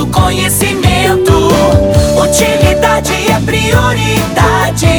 do 0.00 0.06
conhecimento. 0.06 1.50
Utilidade 2.16 3.12
é 3.30 3.40
prioridade. 3.44 4.89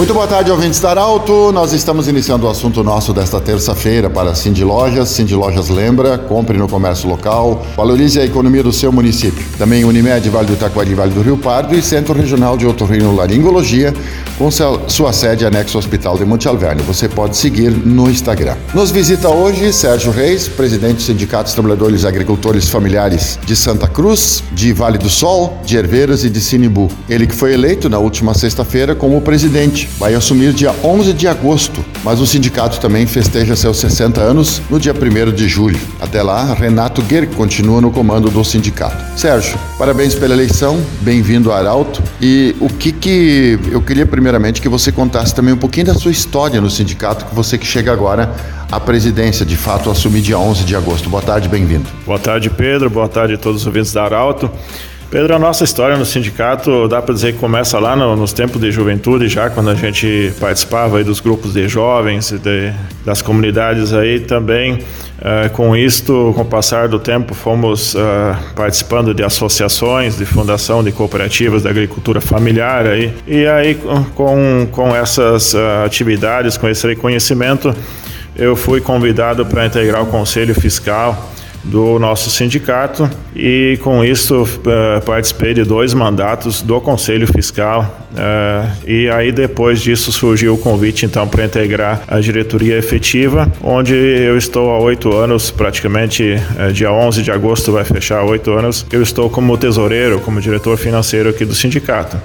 Muito 0.00 0.14
boa 0.14 0.26
tarde, 0.26 0.50
ouvintes 0.50 0.80
da 0.80 0.88
Arauto. 0.88 1.52
Nós 1.52 1.74
estamos 1.74 2.08
iniciando 2.08 2.46
o 2.46 2.48
assunto 2.48 2.82
nosso 2.82 3.12
desta 3.12 3.38
terça-feira 3.38 4.08
para 4.08 4.34
Cindy 4.34 4.64
Lojas. 4.64 5.10
Cindy 5.10 5.34
Lojas 5.34 5.68
lembra, 5.68 6.16
compre 6.16 6.56
no 6.56 6.66
comércio 6.66 7.06
local, 7.06 7.66
valorize 7.76 8.18
a 8.18 8.24
economia 8.24 8.62
do 8.62 8.72
seu 8.72 8.90
município. 8.90 9.44
Também 9.58 9.84
Unimed, 9.84 10.26
Vale 10.30 10.46
do 10.46 10.54
Itaquari, 10.54 10.94
Vale 10.94 11.12
do 11.12 11.20
Rio 11.20 11.36
Pardo 11.36 11.74
e 11.74 11.82
Centro 11.82 12.14
Regional 12.14 12.56
de 12.56 12.66
Otorrinolaringologia, 12.66 13.92
com 14.38 14.50
sua 14.50 15.12
sede 15.12 15.44
anexo 15.44 15.76
ao 15.76 15.80
Hospital 15.80 16.16
de 16.16 16.24
Monte 16.24 16.48
Alverne. 16.48 16.80
Você 16.84 17.06
pode 17.06 17.36
seguir 17.36 17.68
no 17.70 18.08
Instagram. 18.08 18.56
Nos 18.72 18.90
visita 18.90 19.28
hoje 19.28 19.70
Sérgio 19.70 20.12
Reis, 20.12 20.48
presidente 20.48 20.94
do 20.94 21.02
Sindicato 21.02 21.44
dos 21.44 21.52
Trabalhadores 21.52 22.06
Agricultores 22.06 22.70
Familiares 22.70 23.38
de 23.44 23.54
Santa 23.54 23.86
Cruz, 23.86 24.42
de 24.50 24.72
Vale 24.72 24.96
do 24.96 25.10
Sol, 25.10 25.58
de 25.62 25.76
Herveiras 25.76 26.24
e 26.24 26.30
de 26.30 26.40
Sinibu. 26.40 26.88
Ele 27.06 27.26
que 27.26 27.34
foi 27.34 27.52
eleito 27.52 27.90
na 27.90 27.98
última 27.98 28.32
sexta-feira 28.32 28.94
como 28.94 29.20
presidente 29.20 29.89
vai 29.98 30.14
assumir 30.14 30.52
dia 30.52 30.74
11 30.82 31.12
de 31.12 31.28
agosto, 31.28 31.84
mas 32.02 32.20
o 32.20 32.26
sindicato 32.26 32.80
também 32.80 33.06
festeja 33.06 33.54
seus 33.54 33.78
60 33.78 34.20
anos 34.20 34.62
no 34.70 34.78
dia 34.78 34.94
1 34.94 35.32
de 35.32 35.48
julho. 35.48 35.78
Até 36.00 36.22
lá, 36.22 36.54
Renato 36.54 37.02
Guer 37.02 37.28
continua 37.28 37.80
no 37.80 37.90
comando 37.90 38.30
do 38.30 38.44
sindicato. 38.44 39.18
Sérgio, 39.18 39.58
parabéns 39.78 40.14
pela 40.14 40.34
eleição, 40.34 40.80
bem-vindo 41.00 41.50
ao 41.50 41.58
Arauto. 41.58 42.02
E 42.20 42.54
o 42.60 42.68
que 42.68 42.92
que 42.92 43.58
eu 43.70 43.82
queria 43.82 44.06
primeiramente 44.06 44.60
que 44.60 44.68
você 44.68 44.90
contasse 44.90 45.34
também 45.34 45.52
um 45.52 45.58
pouquinho 45.58 45.86
da 45.86 45.94
sua 45.94 46.10
história 46.10 46.60
no 46.60 46.70
sindicato, 46.70 47.26
que 47.26 47.34
você 47.34 47.58
que 47.58 47.66
chega 47.66 47.92
agora 47.92 48.34
à 48.70 48.78
presidência, 48.78 49.44
de 49.44 49.56
fato, 49.56 49.90
assumir 49.90 50.20
dia 50.20 50.38
11 50.38 50.64
de 50.64 50.76
agosto. 50.76 51.10
Boa 51.10 51.22
tarde, 51.22 51.48
bem-vindo. 51.48 51.88
Boa 52.06 52.18
tarde, 52.18 52.48
Pedro. 52.48 52.88
Boa 52.88 53.08
tarde 53.08 53.34
a 53.34 53.38
todos 53.38 53.62
os 53.62 53.66
ouvintes 53.66 53.92
da 53.92 54.04
Arauto. 54.04 54.50
Pedro, 55.10 55.34
a 55.34 55.40
nossa 55.40 55.64
história 55.64 55.96
no 55.96 56.06
sindicato 56.06 56.86
dá 56.86 57.02
para 57.02 57.12
dizer 57.12 57.32
que 57.32 57.40
começa 57.40 57.80
lá 57.80 57.96
no, 57.96 58.14
nos 58.14 58.32
tempos 58.32 58.60
de 58.60 58.70
juventude, 58.70 59.28
já 59.28 59.50
quando 59.50 59.68
a 59.68 59.74
gente 59.74 60.32
participava 60.38 61.02
dos 61.02 61.18
grupos 61.18 61.52
de 61.52 61.66
jovens, 61.66 62.30
de, 62.30 62.72
das 63.04 63.20
comunidades 63.20 63.92
aí 63.92 64.20
também. 64.20 64.74
Uh, 64.74 65.50
com 65.52 65.76
isto, 65.76 66.32
com 66.36 66.42
o 66.42 66.44
passar 66.44 66.86
do 66.86 67.00
tempo, 67.00 67.34
fomos 67.34 67.94
uh, 67.94 67.98
participando 68.54 69.12
de 69.12 69.24
associações, 69.24 70.16
de 70.16 70.24
fundação 70.24 70.82
de 70.82 70.92
cooperativas 70.92 71.64
da 71.64 71.70
agricultura 71.70 72.20
familiar 72.20 72.86
aí. 72.86 73.12
E 73.26 73.46
aí, 73.48 73.74
com, 74.14 74.68
com 74.70 74.94
essas 74.94 75.54
uh, 75.54 75.84
atividades, 75.84 76.56
com 76.56 76.68
esse 76.68 76.86
reconhecimento, 76.86 77.74
eu 78.36 78.54
fui 78.54 78.80
convidado 78.80 79.44
para 79.44 79.66
integrar 79.66 80.04
o 80.04 80.06
Conselho 80.06 80.54
Fiscal 80.54 81.30
do 81.62 81.98
nosso 81.98 82.30
sindicato 82.30 83.08
e 83.34 83.78
com 83.82 84.04
isso 84.04 84.42
uh, 84.42 85.04
participei 85.04 85.52
de 85.52 85.62
dois 85.62 85.92
mandatos 85.92 86.62
do 86.62 86.80
Conselho 86.80 87.26
Fiscal 87.26 88.08
uh, 88.12 88.70
e 88.86 89.10
aí 89.10 89.30
depois 89.30 89.80
disso 89.80 90.10
surgiu 90.10 90.54
o 90.54 90.58
convite 90.58 91.04
então 91.04 91.28
para 91.28 91.44
integrar 91.44 92.02
a 92.08 92.18
diretoria 92.18 92.76
efetiva 92.76 93.50
onde 93.62 93.94
eu 93.94 94.38
estou 94.38 94.70
há 94.70 94.78
oito 94.78 95.14
anos 95.14 95.50
praticamente 95.50 96.36
uh, 96.58 96.72
dia 96.72 96.90
11 96.90 97.22
de 97.22 97.30
agosto 97.30 97.72
vai 97.72 97.84
fechar 97.84 98.22
oito 98.24 98.50
anos 98.52 98.86
eu 98.90 99.02
estou 99.02 99.28
como 99.28 99.56
tesoureiro 99.58 100.20
como 100.20 100.40
diretor 100.40 100.76
financeiro 100.78 101.28
aqui 101.28 101.44
do 101.44 101.54
sindicato 101.54 102.16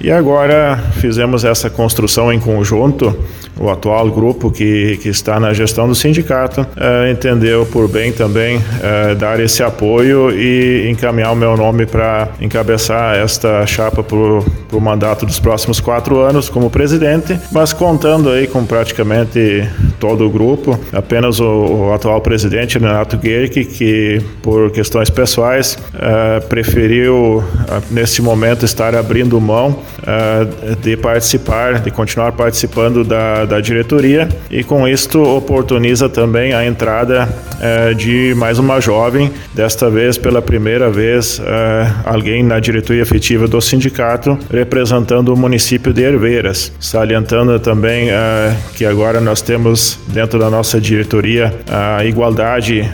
e 0.00 0.10
agora 0.10 0.76
fizemos 1.00 1.44
essa 1.44 1.68
construção 1.68 2.32
em 2.32 2.38
conjunto 2.38 3.16
o 3.60 3.68
atual 3.68 4.08
grupo 4.10 4.50
que, 4.50 4.98
que 5.02 5.08
está 5.08 5.40
na 5.40 5.52
gestão 5.52 5.88
do 5.88 5.94
sindicato 5.94 6.60
uh, 6.60 7.10
entendeu 7.10 7.66
por 7.66 7.88
bem 7.88 8.12
também 8.12 8.58
uh, 8.58 9.14
dar 9.16 9.40
esse 9.40 9.62
apoio 9.62 10.30
e 10.30 10.88
encaminhar 10.88 11.32
o 11.32 11.36
meu 11.36 11.56
nome 11.56 11.84
para 11.84 12.28
encabeçar 12.40 13.16
esta 13.16 13.66
chapa 13.66 14.02
para 14.02 14.16
o 14.16 14.80
mandato 14.80 15.26
dos 15.26 15.40
próximos 15.40 15.80
quatro 15.80 16.20
anos 16.20 16.48
como 16.48 16.70
presidente, 16.70 17.38
mas 17.50 17.72
contando 17.72 18.30
aí 18.30 18.46
com 18.46 18.64
praticamente 18.64 19.68
todo 19.98 20.26
o 20.26 20.30
grupo, 20.30 20.78
apenas 20.92 21.40
o, 21.40 21.88
o 21.88 21.92
atual 21.92 22.20
presidente 22.20 22.78
Renato 22.78 23.16
Guerque, 23.16 23.64
que 23.64 24.22
por 24.42 24.70
questões 24.70 25.10
pessoais 25.10 25.76
uh, 25.94 26.46
preferiu 26.46 27.42
neste 27.90 28.22
momento 28.22 28.64
estar 28.64 28.94
abrindo 28.94 29.40
mão 29.40 29.78
de 30.80 30.96
participar, 30.96 31.80
de 31.80 31.90
continuar 31.90 32.32
participando 32.32 33.04
da 33.04 33.44
da 33.44 33.60
diretoria. 33.60 34.28
E 34.50 34.62
com 34.62 34.86
isto 34.86 35.22
oportuniza 35.22 36.08
também 36.08 36.52
a 36.52 36.64
entrada 36.64 37.28
eh, 37.60 37.94
de 37.94 38.34
mais 38.36 38.58
uma 38.58 38.80
jovem, 38.80 39.30
desta 39.54 39.90
vez 39.90 40.16
pela 40.16 40.40
primeira 40.40 40.90
vez 40.90 41.40
eh, 41.44 41.92
alguém 42.04 42.42
na 42.42 42.60
diretoria 42.60 43.02
efetiva 43.02 43.46
do 43.46 43.60
sindicato 43.60 44.38
representando 44.50 45.32
o 45.32 45.36
município 45.36 45.92
de 45.92 46.02
Herveiras, 46.02 46.72
salientando 46.78 47.58
também 47.58 48.08
que 48.74 48.84
agora 48.84 49.20
nós 49.20 49.40
temos 49.40 49.98
dentro 50.08 50.38
da 50.38 50.50
nossa 50.50 50.80
diretoria 50.80 51.54
a 51.68 52.04
igualdade 52.04 52.88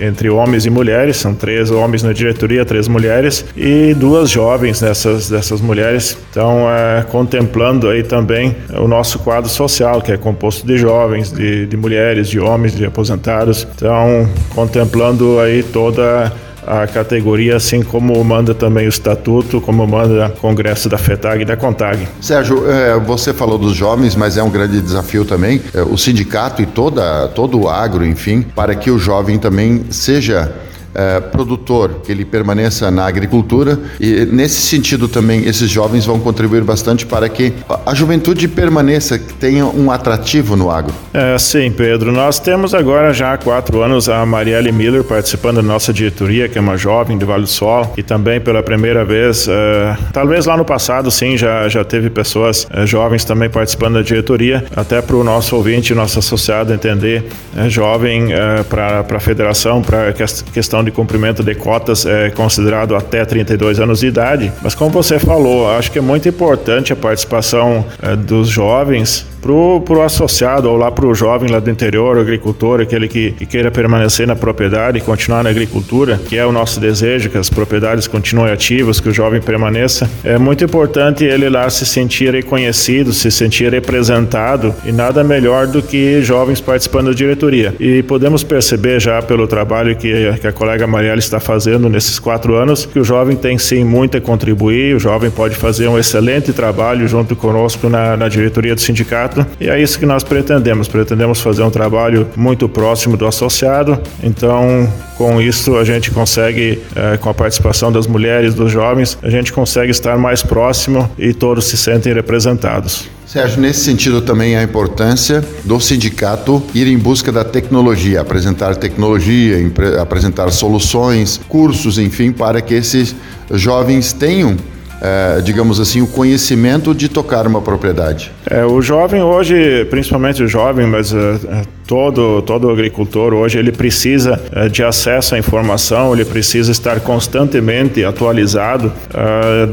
entre 0.00 0.28
homens 0.28 0.66
e 0.66 0.70
mulheres, 0.70 1.16
são 1.16 1.34
três 1.34 1.70
homens 1.70 2.02
na 2.02 2.12
diretoria, 2.12 2.64
três 2.64 2.88
mulheres 2.88 3.44
e 3.56 3.94
duas 3.94 4.30
jovens 4.30 4.80
dessas 4.80 5.28
dessas 5.28 5.60
mulheres, 5.60 6.03
então 6.30 6.66
contemplando 7.10 7.88
aí 7.88 8.02
também 8.02 8.56
o 8.78 8.88
nosso 8.88 9.18
quadro 9.18 9.50
social 9.50 9.74
social, 9.74 10.00
que 10.00 10.12
é 10.12 10.16
composto 10.16 10.66
de 10.66 10.78
jovens, 10.78 11.32
de, 11.32 11.66
de 11.66 11.76
mulheres, 11.76 12.28
de 12.28 12.38
homens, 12.38 12.74
de 12.74 12.84
aposentados. 12.84 13.66
Então, 13.74 14.28
contemplando 14.54 15.40
aí 15.40 15.62
toda 15.62 16.32
a 16.66 16.86
categoria, 16.86 17.56
assim 17.56 17.82
como 17.82 18.22
manda 18.24 18.54
também 18.54 18.86
o 18.86 18.88
estatuto, 18.88 19.60
como 19.60 19.86
manda 19.86 20.28
o 20.28 20.40
Congresso 20.40 20.88
da 20.88 20.96
FETAG 20.96 21.42
e 21.42 21.44
da 21.44 21.56
CONTAG. 21.56 22.08
Sérgio, 22.20 22.70
é, 22.70 22.98
você 22.98 23.34
falou 23.34 23.58
dos 23.58 23.74
jovens, 23.74 24.16
mas 24.16 24.38
é 24.38 24.42
um 24.42 24.48
grande 24.48 24.80
desafio 24.80 25.26
também, 25.26 25.60
é, 25.74 25.82
o 25.82 25.98
sindicato 25.98 26.62
e 26.62 26.66
toda, 26.66 27.28
todo 27.28 27.60
o 27.60 27.68
agro, 27.68 28.06
enfim, 28.06 28.40
para 28.40 28.74
que 28.74 28.90
o 28.90 28.98
jovem 28.98 29.38
também 29.38 29.84
seja 29.90 30.54
é, 30.94 31.20
produtor, 31.20 32.00
que 32.04 32.12
ele 32.12 32.24
permaneça 32.24 32.90
na 32.90 33.06
agricultura 33.06 33.78
e 34.00 34.24
nesse 34.26 34.60
sentido 34.60 35.08
também 35.08 35.44
esses 35.46 35.68
jovens 35.68 36.06
vão 36.06 36.20
contribuir 36.20 36.62
bastante 36.62 37.04
para 37.04 37.28
que 37.28 37.52
a 37.84 37.94
juventude 37.94 38.46
permaneça, 38.46 39.18
tenha 39.40 39.66
um 39.66 39.90
atrativo 39.90 40.56
no 40.56 40.70
agro. 40.70 40.94
É, 41.12 41.36
sim, 41.38 41.70
Pedro. 41.70 42.12
Nós 42.12 42.38
temos 42.38 42.74
agora 42.74 43.12
já 43.12 43.32
há 43.32 43.38
quatro 43.38 43.82
anos 43.82 44.08
a 44.08 44.24
Marielle 44.24 44.70
Miller 44.70 45.02
participando 45.02 45.56
da 45.56 45.62
nossa 45.62 45.92
diretoria, 45.92 46.48
que 46.48 46.58
é 46.58 46.60
uma 46.60 46.76
jovem 46.76 47.18
do 47.18 47.26
Vale 47.26 47.42
do 47.42 47.48
Sol 47.48 47.92
e 47.96 48.02
também 48.02 48.40
pela 48.40 48.62
primeira 48.62 49.04
vez, 49.04 49.48
é, 49.48 49.96
talvez 50.12 50.46
lá 50.46 50.56
no 50.56 50.64
passado 50.64 51.10
sim, 51.10 51.36
já, 51.36 51.68
já 51.68 51.84
teve 51.84 52.10
pessoas 52.10 52.66
é, 52.70 52.86
jovens 52.86 53.24
também 53.24 53.50
participando 53.50 53.94
da 53.94 54.02
diretoria, 54.02 54.64
até 54.76 55.02
para 55.02 55.16
o 55.16 55.24
nosso 55.24 55.56
ouvinte, 55.56 55.94
nosso 55.94 56.18
associado 56.18 56.72
entender, 56.72 57.24
jovem 57.68 58.28
para 58.68 59.04
a 59.08 59.20
federação, 59.20 59.82
para 59.82 60.08
a 60.08 60.12
questão 60.12 60.83
de 60.84 60.90
cumprimento 60.90 61.42
de 61.42 61.54
cotas 61.54 62.06
é 62.06 62.30
considerado 62.30 62.94
até 62.94 63.24
32 63.24 63.80
anos 63.80 64.00
de 64.00 64.06
idade. 64.06 64.52
Mas 64.62 64.74
como 64.74 64.90
você 64.90 65.18
falou, 65.18 65.70
acho 65.70 65.90
que 65.90 65.98
é 65.98 66.02
muito 66.02 66.28
importante 66.28 66.92
a 66.92 66.96
participação 66.96 67.84
é, 68.02 68.14
dos 68.14 68.48
jovens 68.48 69.26
pro, 69.44 69.82
pro 69.82 70.00
associado 70.00 70.70
ou 70.70 70.76
lá 70.78 70.90
pro 70.90 71.14
jovem 71.14 71.50
lá 71.50 71.60
do 71.60 71.70
interior, 71.70 72.18
agricultor, 72.18 72.80
aquele 72.80 73.06
que, 73.06 73.32
que 73.32 73.44
queira 73.44 73.70
permanecer 73.70 74.26
na 74.26 74.34
propriedade 74.34 74.96
e 74.96 75.00
continuar 75.02 75.44
na 75.44 75.50
agricultura, 75.50 76.18
que 76.26 76.38
é 76.38 76.46
o 76.46 76.50
nosso 76.50 76.80
desejo, 76.80 77.28
que 77.28 77.36
as 77.36 77.50
propriedades 77.50 78.06
continuem 78.06 78.50
ativas, 78.50 79.00
que 79.00 79.10
o 79.10 79.12
jovem 79.12 79.42
permaneça. 79.42 80.08
É 80.24 80.38
muito 80.38 80.64
importante 80.64 81.24
ele 81.24 81.50
lá 81.50 81.68
se 81.68 81.84
sentir 81.84 82.32
reconhecido, 82.32 83.12
se 83.12 83.30
sentir 83.30 83.70
representado 83.70 84.74
e 84.82 84.90
nada 84.90 85.22
melhor 85.22 85.66
do 85.66 85.82
que 85.82 86.22
jovens 86.22 86.62
participando 86.62 87.08
da 87.08 87.12
diretoria. 87.12 87.74
E 87.78 88.02
podemos 88.02 88.42
perceber 88.42 88.98
já 88.98 89.20
pelo 89.20 89.46
trabalho 89.46 89.94
que, 89.94 90.32
que 90.40 90.46
a 90.46 90.52
colega 90.52 90.86
Mariela 90.86 91.18
está 91.18 91.38
fazendo 91.38 91.90
nesses 91.90 92.18
quatro 92.18 92.54
anos 92.54 92.86
que 92.86 92.98
o 92.98 93.04
jovem 93.04 93.36
tem 93.36 93.58
sim 93.58 93.84
muito 93.84 94.16
a 94.16 94.20
contribuir, 94.22 94.96
o 94.96 94.98
jovem 94.98 95.30
pode 95.30 95.54
fazer 95.54 95.86
um 95.86 95.98
excelente 95.98 96.50
trabalho 96.54 97.06
junto 97.06 97.36
conosco 97.36 97.90
na, 97.90 98.16
na 98.16 98.26
diretoria 98.26 98.74
do 98.74 98.80
sindicato 98.80 99.33
e 99.60 99.68
é 99.68 99.80
isso 99.80 99.98
que 99.98 100.06
nós 100.06 100.22
pretendemos. 100.22 100.88
Pretendemos 100.88 101.40
fazer 101.40 101.62
um 101.62 101.70
trabalho 101.70 102.28
muito 102.36 102.68
próximo 102.68 103.16
do 103.16 103.26
associado. 103.26 103.98
Então, 104.22 104.88
com 105.16 105.40
isso, 105.40 105.76
a 105.76 105.84
gente 105.84 106.10
consegue, 106.10 106.80
é, 106.94 107.16
com 107.16 107.28
a 107.28 107.34
participação 107.34 107.92
das 107.92 108.06
mulheres, 108.06 108.54
dos 108.54 108.70
jovens, 108.70 109.16
a 109.22 109.30
gente 109.30 109.52
consegue 109.52 109.90
estar 109.90 110.18
mais 110.18 110.42
próximo 110.42 111.10
e 111.18 111.32
todos 111.32 111.66
se 111.66 111.76
sentem 111.76 112.12
representados. 112.12 113.08
Sérgio, 113.26 113.60
nesse 113.60 113.80
sentido 113.80 114.20
também 114.20 114.56
a 114.56 114.62
importância 114.62 115.44
do 115.64 115.80
sindicato 115.80 116.62
ir 116.74 116.86
em 116.86 116.96
busca 116.96 117.32
da 117.32 117.42
tecnologia, 117.42 118.20
apresentar 118.20 118.76
tecnologia, 118.76 119.56
apresentar 120.00 120.50
soluções, 120.52 121.40
cursos, 121.48 121.98
enfim, 121.98 122.30
para 122.30 122.60
que 122.60 122.74
esses 122.74 123.14
jovens 123.50 124.12
tenham 124.12 124.56
é, 125.04 125.42
digamos 125.42 125.78
assim, 125.78 126.00
o 126.00 126.06
conhecimento 126.06 126.94
de 126.94 127.10
tocar 127.10 127.46
uma 127.46 127.60
propriedade? 127.60 128.32
É, 128.48 128.64
o 128.64 128.80
jovem 128.80 129.22
hoje, 129.22 129.84
principalmente 129.90 130.42
o 130.42 130.48
jovem, 130.48 130.86
mas 130.86 131.12
uh, 131.12 131.38
todo 131.86 132.40
todo 132.40 132.70
agricultor 132.70 133.34
hoje 133.34 133.58
ele 133.58 133.70
precisa 133.70 134.40
uh, 134.56 134.70
de 134.70 134.82
acesso 134.82 135.34
à 135.34 135.38
informação, 135.38 136.14
ele 136.14 136.24
precisa 136.24 136.72
estar 136.72 137.00
constantemente 137.00 138.02
atualizado. 138.02 138.90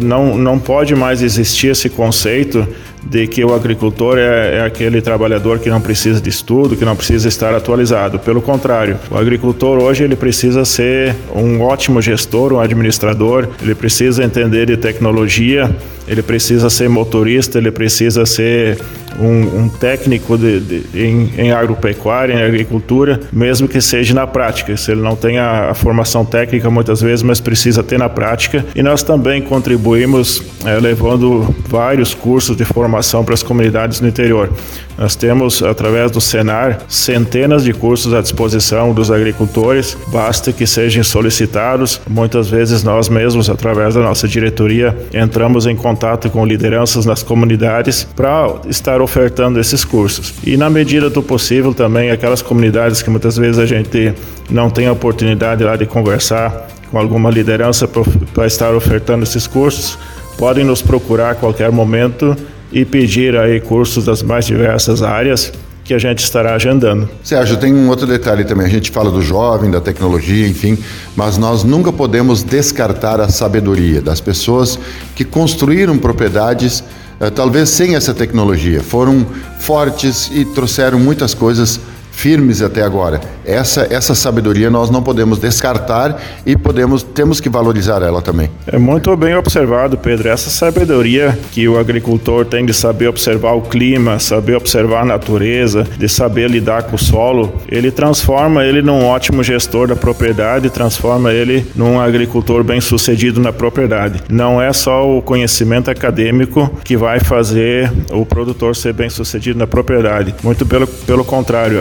Não 0.01 0.37
não 0.37 0.59
pode 0.59 0.93
mais 0.95 1.21
existir 1.21 1.67
esse 1.67 1.89
conceito 1.89 2.67
de 3.03 3.27
que 3.27 3.43
o 3.43 3.53
agricultor 3.53 4.17
é, 4.17 4.57
é, 4.57 4.61
aquele 4.61 5.01
trabalhador 5.01 5.59
que 5.59 5.69
não 5.69 5.81
precisa 5.81 6.21
de 6.21 6.29
estudo, 6.29 6.75
que 6.75 6.85
não 6.85 6.95
precisa 6.95 7.27
estar 7.27 7.53
atualizado. 7.53 8.19
Pelo 8.19 8.41
contrário, 8.41 8.97
o 9.09 9.17
agricultor 9.17 9.81
hoje 9.81 10.03
ele 10.03 10.15
precisa 10.15 10.63
ser 10.65 11.15
um 11.35 11.61
ótimo 11.61 12.01
gestor, 12.01 12.53
um 12.53 12.59
administrador, 12.59 13.47
ele 13.61 13.73
precisa 13.73 14.23
entender 14.23 14.67
de 14.67 14.77
tecnologia, 14.77 15.75
ele 16.07 16.21
precisa 16.21 16.69
ser 16.69 16.89
motorista, 16.89 17.57
ele 17.57 17.71
precisa 17.71 18.25
ser 18.25 18.77
um, 19.19 19.63
um 19.63 19.69
técnico 19.69 20.37
de, 20.37 20.59
de, 20.59 20.83
em, 20.93 21.31
em, 21.37 21.51
agropecuária, 21.51 22.33
em 22.33 22.43
agricultura, 22.43 23.19
mesmo 23.31 23.67
que 23.67 23.81
seja 23.81 24.13
na 24.13 24.27
prática. 24.27 24.75
Se 24.77 24.91
ele 24.91 25.01
não 25.01 25.15
tem 25.15 25.37
a, 25.37 25.71
a, 25.71 25.73
formação 25.73 26.23
técnica 26.25 26.69
muitas 26.69 27.01
vezes, 27.01 27.23
mas 27.23 27.39
precisa 27.39 27.83
ter 27.83 27.97
na 27.97 28.09
prática. 28.09 28.65
E 28.75 28.81
nós 28.81 29.03
também 29.03 29.41
contribuímos 29.41 30.43
é, 30.65 30.79
levando 30.79 31.53
vários 31.67 32.13
cursos 32.13 32.55
de 32.55 32.65
formação 32.65 33.23
para 33.23 33.33
as 33.33 33.43
comunidades 33.43 33.99
no 34.01 34.07
interior. 34.07 34.49
Nós 34.97 35.15
temos, 35.15 35.63
através 35.63 36.11
do 36.11 36.21
Senar, 36.21 36.81
centenas 36.87 37.63
de 37.63 37.73
cursos 37.73 38.13
à 38.13 38.21
disposição 38.21 38.93
dos 38.93 39.09
agricultores, 39.09 39.97
basta 40.07 40.53
que 40.53 40.67
sejam 40.67 41.03
solicitados. 41.03 41.99
Muitas 42.07 42.49
vezes 42.49 42.83
nós 42.83 43.09
mesmos, 43.09 43.49
através 43.49 43.95
da 43.95 44.01
nossa 44.01 44.27
diretoria, 44.27 44.95
entramos 45.13 45.65
em 45.65 45.75
contato 45.75 46.29
com 46.29 46.45
lideranças 46.45 47.05
nas 47.05 47.23
comunidades 47.23 48.07
para 48.15 48.61
estar 48.69 49.00
ofertando 49.01 49.59
esses 49.59 49.83
cursos. 49.83 50.33
E 50.43 50.55
na 50.55 50.69
medida 50.69 51.09
do 51.09 51.21
possível 51.21 51.73
também 51.73 52.11
aquelas 52.11 52.41
comunidades 52.41 53.01
que 53.01 53.09
muitas 53.09 53.37
vezes 53.37 53.59
a 53.59 53.65
gente 53.65 54.13
não 54.49 54.69
tem 54.69 54.87
a 54.87 54.91
oportunidade 54.91 55.63
lá 55.63 55.75
de 55.75 55.85
conversar 55.85 56.67
com 56.89 56.99
alguma 56.99 57.29
liderança 57.29 57.87
para 57.87 58.45
estar 58.45 58.75
ofertando 58.75 59.23
esses 59.23 59.47
cursos, 59.47 59.97
podem 60.37 60.63
nos 60.65 60.81
procurar 60.81 61.31
a 61.31 61.35
qualquer 61.35 61.71
momento 61.71 62.35
e 62.71 62.85
pedir 62.85 63.37
aí 63.37 63.59
cursos 63.59 64.05
das 64.05 64.21
mais 64.21 64.45
diversas 64.45 65.01
áreas 65.01 65.51
que 65.83 65.93
a 65.93 65.97
gente 65.97 66.19
estará 66.19 66.53
agendando. 66.53 67.09
Sérgio, 67.23 67.57
tem 67.57 67.73
um 67.73 67.89
outro 67.89 68.05
detalhe 68.05 68.45
também. 68.45 68.65
A 68.65 68.69
gente 68.69 68.91
fala 68.91 69.11
do 69.11 69.21
jovem, 69.21 69.71
da 69.71 69.81
tecnologia, 69.81 70.47
enfim, 70.47 70.77
mas 71.15 71.37
nós 71.37 71.63
nunca 71.63 71.91
podemos 71.91 72.43
descartar 72.43 73.19
a 73.19 73.29
sabedoria 73.29 74.01
das 74.01 74.21
pessoas 74.21 74.79
que 75.15 75.25
construíram 75.25 75.97
propriedades, 75.97 76.83
talvez 77.29 77.69
sem 77.69 77.95
essa 77.95 78.13
tecnologia. 78.13 78.81
Foram 78.81 79.25
fortes 79.59 80.31
e 80.33 80.43
trouxeram 80.43 80.99
muitas 80.99 81.33
coisas 81.33 81.79
firmes 82.11 82.61
até 82.61 82.83
agora. 82.83 83.19
Essa 83.45 83.87
essa 83.89 84.13
sabedoria 84.13 84.69
nós 84.69 84.89
não 84.89 85.01
podemos 85.01 85.39
descartar 85.39 86.21
e 86.45 86.55
podemos 86.55 87.01
temos 87.01 87.39
que 87.39 87.49
valorizar 87.49 88.01
ela 88.01 88.21
também. 88.21 88.49
É 88.67 88.77
muito 88.77 89.15
bem 89.17 89.35
observado, 89.35 89.97
Pedro. 89.97 90.29
Essa 90.29 90.49
sabedoria 90.49 91.37
que 91.51 91.67
o 91.67 91.79
agricultor 91.79 92.45
tem 92.45 92.65
de 92.65 92.73
saber 92.73 93.07
observar 93.07 93.53
o 93.53 93.61
clima, 93.61 94.19
saber 94.19 94.55
observar 94.55 95.01
a 95.01 95.05
natureza, 95.05 95.87
de 95.97 96.07
saber 96.07 96.49
lidar 96.49 96.83
com 96.83 96.95
o 96.95 96.99
solo, 96.99 97.53
ele 97.67 97.91
transforma 97.91 98.63
ele 98.63 98.81
num 98.81 99.05
ótimo 99.05 99.43
gestor 99.43 99.87
da 99.87 99.95
propriedade, 99.95 100.69
transforma 100.69 101.33
ele 101.33 101.65
num 101.75 101.99
agricultor 101.99 102.63
bem-sucedido 102.63 103.39
na 103.39 103.51
propriedade. 103.51 104.21
Não 104.29 104.61
é 104.61 104.71
só 104.73 105.09
o 105.09 105.21
conhecimento 105.21 105.89
acadêmico 105.89 106.69
que 106.83 106.95
vai 106.95 107.19
fazer 107.19 107.91
o 108.11 108.25
produtor 108.25 108.75
ser 108.75 108.93
bem-sucedido 108.93 109.57
na 109.57 109.67
propriedade. 109.67 110.35
Muito 110.43 110.65
pelo 110.65 110.87
pelo 110.87 111.23
contrário, 111.25 111.79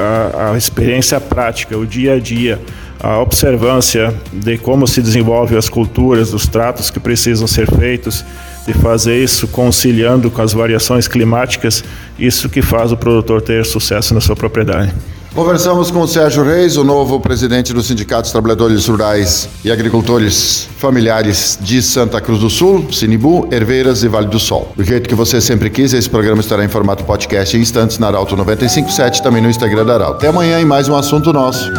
a 0.53 0.57
experiência 0.57 1.21
prática, 1.21 1.77
o 1.77 1.87
dia 1.87 2.15
a 2.15 2.19
dia, 2.19 2.61
a 2.99 3.19
observância 3.19 4.15
de 4.33 4.59
como 4.59 4.87
se 4.87 5.01
desenvolvem 5.01 5.57
as 5.57 5.69
culturas, 5.69 6.31
dos 6.31 6.47
tratos 6.47 6.91
que 6.91 7.01
precisam 7.01 7.47
ser 7.47 7.67
feitos, 7.67 8.25
de 8.67 8.75
fazer 8.75 9.23
isso 9.23 9.49
conciliando 9.49 10.31
com 10.31 10.43
as 10.43 10.53
variações 10.53 11.09
climáticas, 11.09 11.83
isso 12.19 12.49
que 12.49 12.61
faz 12.61 12.93
o 12.93 12.97
produtor 12.97 13.41
ter 13.41 13.65
sucesso 13.65 14.13
na 14.13 14.21
sua 14.21 14.37
propriedade. 14.37 14.93
Conversamos 15.35 15.93
com 15.93 16.01
o 16.01 16.09
Sérgio 16.09 16.43
Reis, 16.43 16.77
o 16.77 16.83
novo 16.83 17.21
presidente 17.21 17.73
do 17.73 17.81
Sindicato 17.83 18.23
dos 18.23 18.33
Trabalhadores 18.33 18.89
Rurais 18.89 19.49
e 19.65 19.71
Agricultores 19.71 20.69
Familiares 20.77 21.57
de 21.61 21.81
Santa 21.81 22.21
Cruz 22.21 22.41
do 22.41 22.51
Sul, 22.51 22.89
Sinibu, 22.91 23.47
Herveiras 23.51 24.03
e 24.03 24.09
Vale 24.09 24.27
do 24.27 24.41
Sol. 24.41 24.73
Do 24.77 24.83
jeito 24.83 25.09
que 25.09 25.15
você 25.15 25.41
sempre 25.41 25.71
quis, 25.71 25.93
esse 25.93 26.11
programa 26.11 26.41
estará 26.41 26.65
em 26.65 26.69
formato 26.69 27.05
podcast 27.05 27.57
em 27.57 27.61
instantes 27.61 27.99
na 27.99 28.09
Arauto 28.09 28.37
957, 28.37 29.23
também 29.23 29.41
no 29.41 29.49
Instagram 29.49 29.85
da 29.87 29.95
Arauto. 29.95 30.17
Até 30.17 30.29
amanhã 30.29 30.61
em 30.61 30.65
mais 30.65 30.89
um 30.89 30.97
assunto 30.97 31.33
nosso. 31.33 31.71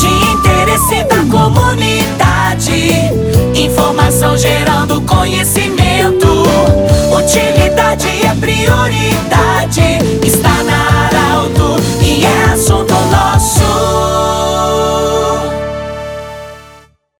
De 0.00 0.06
interesse 0.32 1.04
da 1.04 1.22
comunidade, 1.30 2.90
informação 3.54 4.34
gerando 4.38 5.02
conhecimento, 5.02 6.26
utilidade 7.14 8.08
é 8.24 8.34
prioridade. 8.34 9.27